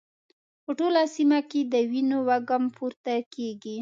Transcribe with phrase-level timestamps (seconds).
[0.63, 3.69] په ټوله سيمه کې د وینو وږم پورته کېږي.